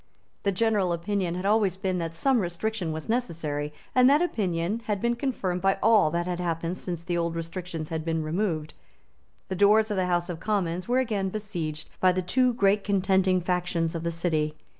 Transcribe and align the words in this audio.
The 0.41 0.51
general 0.51 0.93
opinion 0.93 1.35
had 1.35 1.45
always 1.45 1.77
been 1.77 1.99
that 1.99 2.15
some 2.15 2.39
restriction 2.39 2.91
was 2.91 3.07
necessary; 3.07 3.71
and 3.93 4.09
that 4.09 4.19
opinion 4.19 4.81
had 4.85 4.99
been 4.99 5.15
confirmed 5.15 5.61
by 5.61 5.77
all 5.83 6.09
that 6.09 6.25
had 6.25 6.39
happened 6.39 6.77
since 6.79 7.03
the 7.03 7.19
old 7.19 7.35
restrictions 7.35 7.89
had 7.89 8.03
been 8.03 8.23
removed. 8.23 8.73
The 9.49 9.55
doors 9.55 9.91
of 9.91 9.97
the 9.97 10.07
House 10.07 10.27
of 10.27 10.39
Commons 10.39 10.87
were 10.87 10.97
again 10.97 11.29
besieged 11.29 11.87
by 11.99 12.13
the 12.13 12.23
two 12.23 12.51
great 12.55 12.83
contending 12.83 13.41
factions 13.41 13.93
of 13.93 14.01
the 14.01 14.09
City. 14.09 14.55